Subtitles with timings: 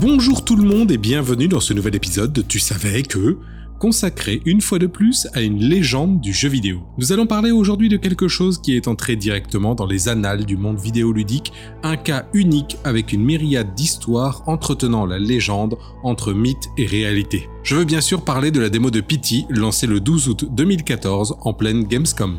[0.00, 3.36] Bonjour tout le monde et bienvenue dans ce nouvel épisode de Tu savais que
[3.80, 6.82] consacré une fois de plus à une légende du jeu vidéo.
[6.98, 10.56] Nous allons parler aujourd'hui de quelque chose qui est entré directement dans les annales du
[10.56, 16.86] monde vidéoludique, un cas unique avec une myriade d'histoires entretenant la légende entre mythe et
[16.86, 17.48] réalité.
[17.64, 21.38] Je veux bien sûr parler de la démo de Pity lancée le 12 août 2014
[21.40, 22.38] en pleine Gamescom.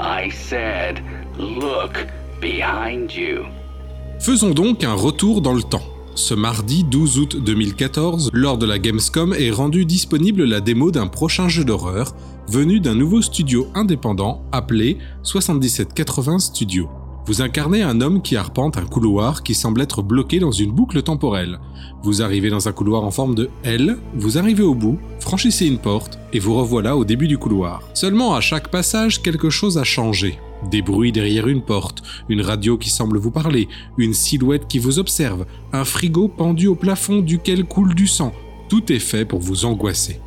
[0.00, 1.02] I said,
[1.38, 2.06] look
[2.40, 3.42] behind you.
[4.20, 5.84] Faisons donc un retour dans le temps.
[6.18, 11.06] Ce mardi 12 août 2014, lors de la Gamescom, est rendue disponible la démo d'un
[11.06, 12.12] prochain jeu d'horreur
[12.48, 16.88] venu d'un nouveau studio indépendant appelé 7780 Studio.
[17.24, 21.02] Vous incarnez un homme qui arpente un couloir qui semble être bloqué dans une boucle
[21.02, 21.60] temporelle.
[22.02, 25.78] Vous arrivez dans un couloir en forme de L, vous arrivez au bout, franchissez une
[25.78, 27.80] porte et vous revoilà au début du couloir.
[27.94, 30.40] Seulement à chaque passage, quelque chose a changé.
[30.70, 34.98] Des bruits derrière une porte, une radio qui semble vous parler, une silhouette qui vous
[34.98, 38.32] observe, un frigo pendu au plafond duquel coule du sang.
[38.68, 40.20] Tout est fait pour vous angoisser.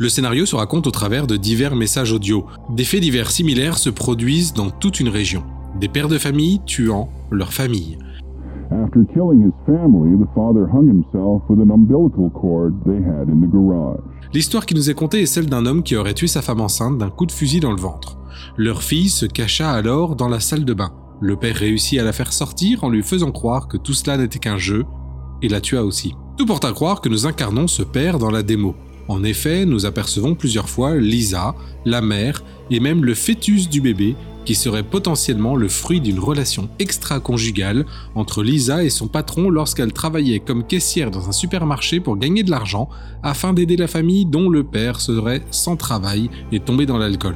[0.00, 2.46] Le scénario se raconte au travers de divers messages audio.
[2.70, 5.42] Des faits divers similaires se produisent dans toute une région.
[5.80, 7.98] Des pères de famille tuant leur famille.
[8.84, 13.40] After killing his family, the father hung himself with an umbilical cord they had in
[13.40, 14.00] the garage.
[14.32, 16.96] L'histoire qui nous est contée est celle d'un homme qui aurait tué sa femme enceinte
[16.96, 18.18] d'un coup de fusil dans le ventre.
[18.56, 20.92] Leur fille se cacha alors dans la salle de bain.
[21.20, 24.38] Le père réussit à la faire sortir en lui faisant croire que tout cela n'était
[24.38, 24.84] qu'un jeu,
[25.42, 26.14] et la tua aussi.
[26.36, 28.76] Tout porte à croire que nous incarnons ce père dans la démo.
[29.08, 31.54] En effet, nous apercevons plusieurs fois Lisa,
[31.84, 34.14] la mère et même le fœtus du bébé
[34.48, 40.40] qui serait potentiellement le fruit d'une relation extra-conjugale entre Lisa et son patron lorsqu'elle travaillait
[40.40, 42.88] comme caissière dans un supermarché pour gagner de l'argent
[43.22, 47.34] afin d'aider la famille dont le père serait sans travail et tombé dans l'alcool.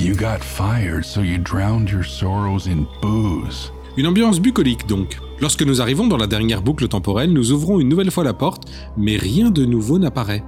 [0.00, 3.70] You got fired, so you drowned your sorrows in booze.
[3.98, 5.18] Une ambiance bucolique donc.
[5.42, 8.62] Lorsque nous arrivons dans la dernière boucle temporelle, nous ouvrons une nouvelle fois la porte,
[8.96, 10.42] mais rien de nouveau n'apparaît.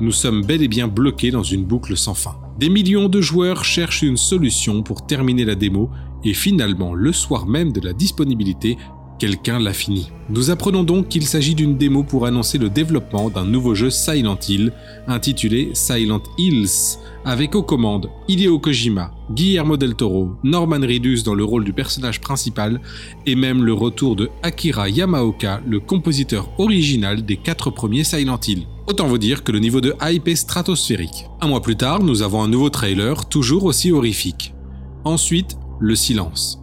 [0.00, 2.36] Nous sommes bel et bien bloqués dans une boucle sans fin.
[2.58, 5.90] Des millions de joueurs cherchent une solution pour terminer la démo,
[6.24, 8.76] et finalement, le soir même de la disponibilité,
[9.20, 10.10] quelqu'un l'a fini.
[10.30, 14.38] Nous apprenons donc qu'il s'agit d'une démo pour annoncer le développement d'un nouveau jeu Silent
[14.48, 14.72] Hill,
[15.06, 21.44] intitulé Silent Hills, avec aux commandes Hideo Kojima, Guillermo del Toro, Norman Reedus dans le
[21.44, 22.80] rôle du personnage principal,
[23.26, 28.66] et même le retour de Akira Yamaoka, le compositeur original des quatre premiers Silent Hill.
[28.90, 31.26] Autant vous dire que le niveau de hype est stratosphérique.
[31.40, 34.52] Un mois plus tard, nous avons un nouveau trailer, toujours aussi horrifique.
[35.04, 36.60] Ensuite, le silence.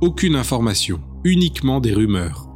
[0.00, 2.46] Aucune information, uniquement des rumeurs.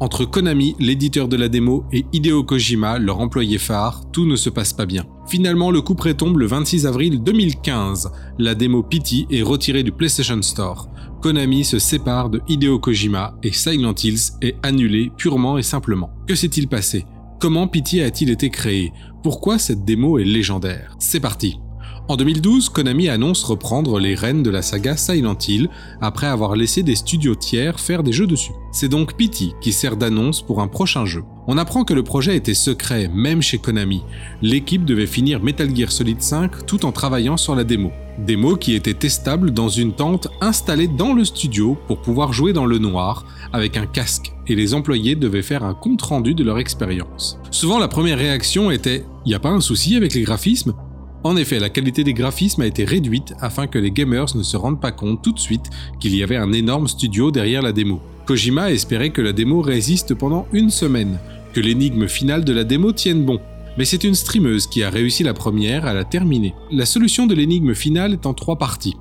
[0.00, 4.50] Entre Konami, l'éditeur de la démo, et Hideo Kojima, leur employé phare, tout ne se
[4.50, 5.04] passe pas bien.
[5.28, 8.10] Finalement, le coup près tombe le 26 avril 2015.
[8.40, 10.88] La démo Pity est retirée du PlayStation Store.
[11.22, 16.10] Konami se sépare de Hideo Kojima et Silent Hills est annulé purement et simplement.
[16.26, 17.06] Que s'est-il passé?
[17.44, 18.90] Comment Pity a-t-il été créé?
[19.22, 20.96] Pourquoi cette démo est légendaire?
[20.98, 21.60] C'est parti
[22.06, 25.70] en 2012, Konami annonce reprendre les rênes de la saga Silent Hill
[26.02, 28.52] après avoir laissé des studios tiers faire des jeux dessus.
[28.72, 31.22] C'est donc Pity qui sert d'annonce pour un prochain jeu.
[31.46, 34.02] On apprend que le projet était secret, même chez Konami.
[34.42, 37.90] L'équipe devait finir Metal Gear Solid 5 tout en travaillant sur la démo.
[38.18, 42.66] Démo qui était testable dans une tente installée dans le studio pour pouvoir jouer dans
[42.66, 46.58] le noir avec un casque et les employés devaient faire un compte rendu de leur
[46.58, 47.38] expérience.
[47.50, 50.74] Souvent la première réaction était «y a pas un souci avec les graphismes?»
[51.24, 54.58] En effet, la qualité des graphismes a été réduite afin que les gamers ne se
[54.58, 58.02] rendent pas compte tout de suite qu'il y avait un énorme studio derrière la démo.
[58.26, 61.18] Kojima espérait que la démo résiste pendant une semaine,
[61.54, 63.40] que l'énigme finale de la démo tienne bon.
[63.78, 66.54] Mais c'est une streameuse qui a réussi la première à la terminer.
[66.70, 68.96] La solution de l'énigme finale est en trois parties.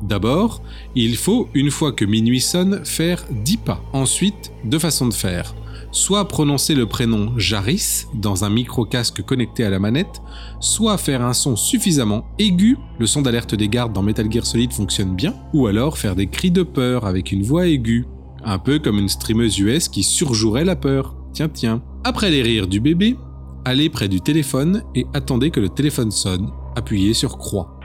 [0.00, 0.62] D'abord,
[0.94, 3.82] il faut, une fois que minuit sonne, faire 10 pas.
[3.92, 5.54] Ensuite, deux façons de faire
[5.94, 10.20] soit prononcer le prénom Jaris dans un micro-casque connecté à la manette,
[10.60, 14.72] soit faire un son suffisamment aigu, le son d'alerte des gardes dans Metal Gear Solid
[14.72, 18.06] fonctionne bien, ou alors faire des cris de peur avec une voix aiguë,
[18.44, 21.14] un peu comme une streameuse US qui surjouerait la peur.
[21.32, 21.80] Tiens tiens.
[22.02, 23.16] Après les rires du bébé,
[23.64, 27.78] allez près du téléphone et attendez que le téléphone sonne, appuyez sur croix.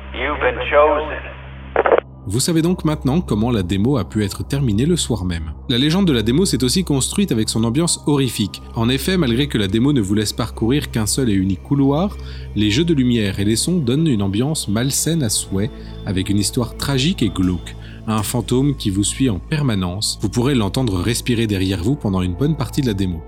[2.31, 5.51] Vous savez donc maintenant comment la démo a pu être terminée le soir même.
[5.67, 8.61] La légende de la démo s'est aussi construite avec son ambiance horrifique.
[8.75, 12.15] En effet, malgré que la démo ne vous laisse parcourir qu'un seul et unique couloir,
[12.55, 15.71] les jeux de lumière et les sons donnent une ambiance malsaine à souhait,
[16.05, 17.75] avec une histoire tragique et glauque.
[18.05, 22.35] Un fantôme qui vous suit en permanence, vous pourrez l'entendre respirer derrière vous pendant une
[22.35, 23.23] bonne partie de la démo.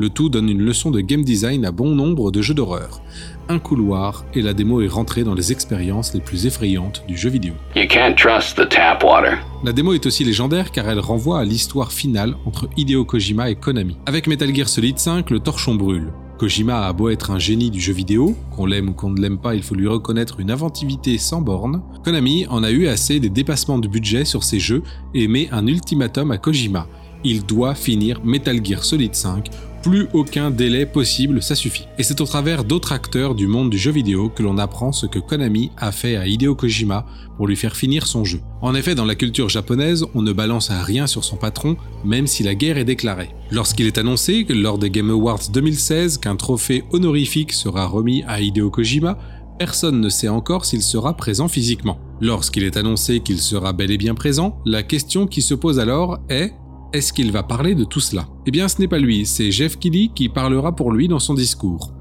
[0.00, 3.00] Le tout donne une leçon de game design à bon nombre de jeux d'horreur.
[3.48, 7.28] Un couloir et la démo est rentrée dans les expériences les plus effrayantes du jeu
[7.28, 7.54] vidéo.
[7.74, 9.38] You can't trust the tap water.
[9.64, 13.56] La démo est aussi légendaire car elle renvoie à l'histoire finale entre Hideo Kojima et
[13.56, 13.96] Konami.
[14.06, 16.12] Avec Metal Gear Solid 5, le torchon brûle.
[16.38, 19.38] Kojima a beau être un génie du jeu vidéo, qu'on l'aime ou qu'on ne l'aime
[19.38, 23.30] pas, il faut lui reconnaître une inventivité sans borne, Konami en a eu assez des
[23.30, 26.86] dépassements de budget sur ses jeux et met un ultimatum à Kojima.
[27.24, 29.50] Il doit finir Metal Gear Solid 5
[29.88, 31.86] plus aucun délai possible, ça suffit.
[31.96, 35.06] Et c'est au travers d'autres acteurs du monde du jeu vidéo que l'on apprend ce
[35.06, 37.06] que Konami a fait à Hideo Kojima
[37.38, 38.40] pour lui faire finir son jeu.
[38.60, 42.42] En effet, dans la culture japonaise, on ne balance rien sur son patron, même si
[42.42, 43.30] la guerre est déclarée.
[43.50, 48.68] Lorsqu'il est annoncé, lors des Game Awards 2016, qu'un trophée honorifique sera remis à Hideo
[48.68, 49.16] Kojima,
[49.58, 51.98] personne ne sait encore s'il sera présent physiquement.
[52.20, 56.18] Lorsqu'il est annoncé qu'il sera bel et bien présent, la question qui se pose alors
[56.28, 56.52] est
[56.92, 58.26] est-ce qu'il va parler de tout cela?
[58.46, 61.34] Eh bien ce n'est pas lui, c'est Jeff Keighley qui parlera pour lui dans son
[61.34, 61.92] discours.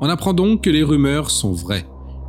[0.00, 1.86] On apprend donc que les rumeurs sont vraies.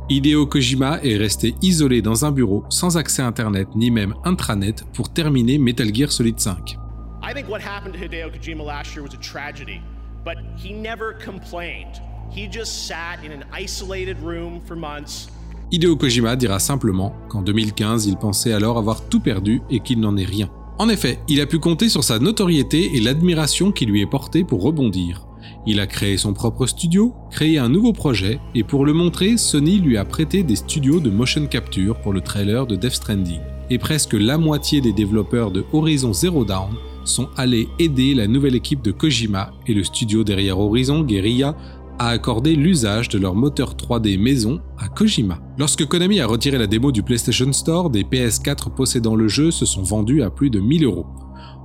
[0.08, 5.12] Hideo Kojima est resté isolé dans un bureau sans accès internet ni même intranet pour
[5.12, 6.76] terminer Metal Gear Solid 5.
[7.22, 9.80] I think what happened to Hideo Kojima last year was a tragedy,
[10.24, 12.00] but he never complained.
[12.30, 15.28] He just sat in an isolated room for months.
[15.70, 20.16] Hideo Kojima dira simplement qu'en 2015 il pensait alors avoir tout perdu et qu'il n'en
[20.16, 20.50] est rien.
[20.80, 24.44] En effet, il a pu compter sur sa notoriété et l'admiration qui lui est portée
[24.44, 25.26] pour rebondir.
[25.66, 29.78] Il a créé son propre studio, créé un nouveau projet, et pour le montrer, Sony
[29.78, 33.40] lui a prêté des studios de motion capture pour le trailer de Death Stranding.
[33.68, 36.70] Et presque la moitié des développeurs de Horizon Zero Dawn
[37.04, 41.56] sont allés aider la nouvelle équipe de Kojima et le studio derrière Horizon, Guerrilla,
[42.00, 45.38] a accordé l'usage de leur moteur 3D maison à Kojima.
[45.58, 49.66] Lorsque Konami a retiré la démo du PlayStation Store, des PS4 possédant le jeu se
[49.66, 51.04] sont vendus à plus de 1000 euros.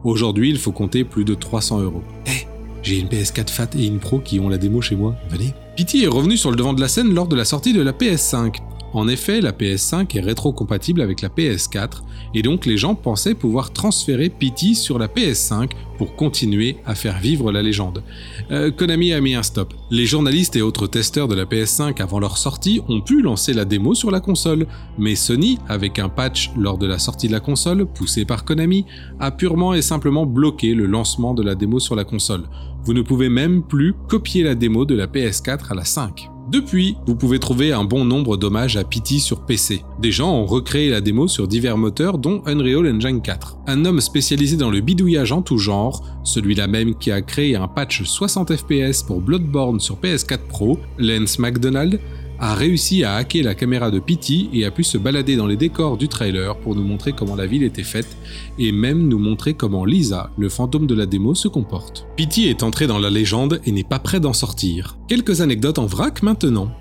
[0.04, 2.04] Aujourd'hui, il faut compter plus de 300 euros.
[2.28, 2.46] Eh,
[2.84, 5.54] j'ai une PS4 Fat et une Pro qui ont la démo chez moi, venez.
[5.78, 7.94] Pity est revenu sur le devant de la scène lors de la sortie de la
[7.94, 8.58] PS5.
[8.96, 12.04] En effet, la PS5 est rétro-compatible avec la PS4,
[12.34, 17.20] et donc les gens pensaient pouvoir transférer Pity sur la PS5 pour continuer à faire
[17.20, 18.04] vivre la légende.
[18.52, 19.74] Euh, Konami a mis un stop.
[19.92, 23.66] Les journalistes et autres testeurs de la PS5 avant leur sortie ont pu lancer la
[23.66, 24.66] démo sur la console,
[24.98, 28.86] mais Sony, avec un patch lors de la sortie de la console, poussé par Konami,
[29.20, 32.44] a purement et simplement bloqué le lancement de la démo sur la console.
[32.86, 36.30] Vous ne pouvez même plus copier la démo de la PS4 à la 5.
[36.48, 39.84] Depuis, vous pouvez trouver un bon nombre d'hommages à Pity sur PC.
[40.00, 43.58] Des gens ont recréé la démo sur divers moteurs dont Unreal Engine 4.
[43.66, 47.68] Un homme spécialisé dans le bidouillage en tout genre, celui-là même qui a créé un
[47.68, 52.00] patch 60 fps pour Bloodborne sur PS4 Pro, Lance McDonald,
[52.40, 55.56] a réussi à hacker la caméra de Pity et a pu se balader dans les
[55.56, 58.18] décors du trailer pour nous montrer comment la ville était faite
[58.60, 62.08] et même nous montrer comment Lisa, le fantôme de la démo, se comporte.
[62.18, 64.98] Pity est entré dans la légende et n'est pas prêt d'en sortir.
[65.08, 66.72] Quelques anecdotes en vrac maintenant.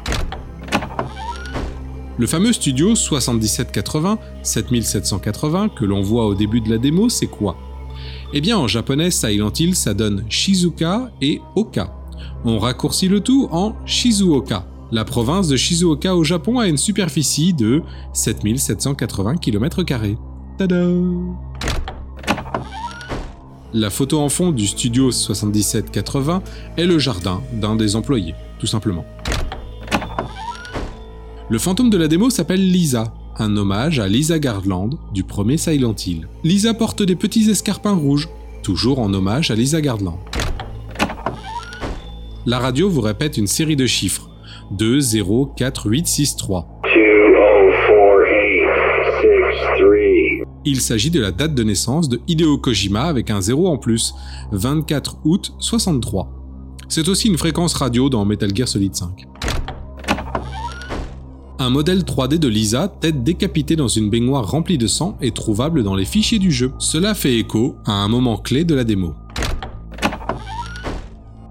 [2.17, 7.57] Le fameux studio 7780, 7780 que l'on voit au début de la démo, c'est quoi?
[8.33, 11.93] Eh bien en japonais Silent Hill ça donne Shizuka et Oka.
[12.45, 14.67] On raccourcit le tout en Shizuoka.
[14.93, 19.83] La province de Shizuoka au Japon a une superficie de 7780 km.
[20.59, 20.87] Tada
[23.73, 26.43] La photo en fond du studio 7780
[26.77, 29.07] est le jardin d'un des employés, tout simplement.
[31.49, 35.97] Le fantôme de la démo s'appelle Lisa, un hommage à Lisa Garland du premier Silent
[36.07, 36.29] Hill.
[36.45, 38.29] Lisa porte des petits escarpins rouges,
[38.63, 40.21] toujours en hommage à Lisa Garland.
[42.47, 44.24] La radio vous répète une série de chiffres
[44.73, 46.81] 2 0 4 8 6 3.
[50.67, 54.15] Il s'agit de la date de naissance de Hideo Kojima avec un 0 en plus,
[54.53, 56.33] 24 août 63.
[56.89, 59.27] C'est aussi une fréquence radio dans Metal Gear Solid 5.
[61.59, 65.83] Un modèle 3D de Lisa, tête décapitée dans une baignoire remplie de sang, est trouvable
[65.83, 66.73] dans les fichiers du jeu.
[66.79, 69.15] Cela fait écho à un moment clé de la démo.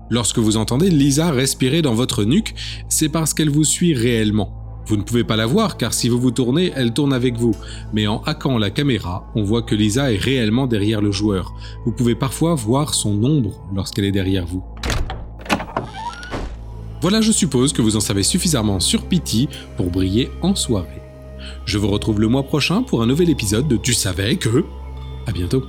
[0.09, 2.53] Lorsque vous entendez Lisa respirer dans votre nuque,
[2.89, 4.63] c'est parce qu'elle vous suit réellement.
[4.85, 7.55] Vous ne pouvez pas la voir car si vous vous tournez, elle tourne avec vous,
[7.93, 11.53] mais en hackant la caméra, on voit que Lisa est réellement derrière le joueur.
[11.85, 14.63] Vous pouvez parfois voir son ombre lorsqu'elle est derrière vous.
[17.01, 21.01] Voilà, je suppose que vous en savez suffisamment sur Pity pour briller en soirée.
[21.65, 24.63] Je vous retrouve le mois prochain pour un nouvel épisode de Tu savais que...
[25.25, 25.63] À bientôt.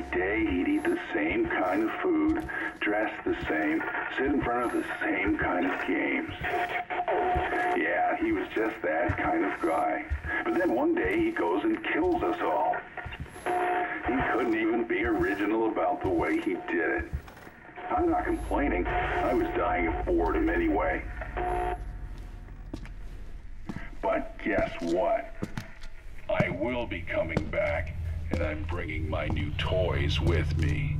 [0.00, 2.48] Every day he'd eat the same kind of food,
[2.80, 3.82] dress the same,
[4.16, 6.32] sit in front of the same kind of games.
[7.76, 10.04] Yeah, he was just that kind of guy.
[10.44, 12.76] But then one day he goes and kills us all.
[13.44, 17.12] He couldn't even be original about the way he did it.
[17.90, 18.86] I'm not complaining.
[18.86, 21.02] I was dying of boredom anyway.
[24.00, 25.34] But guess what?
[26.30, 27.94] I will be coming back,
[28.30, 30.99] and I'm bringing my new toys with me.